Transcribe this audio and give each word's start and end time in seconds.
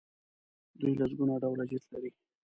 دوی 0.79 0.93
لسګونه 0.99 1.35
ډوله 1.41 1.63
جیټ 1.69 1.83
لري. 1.93 2.11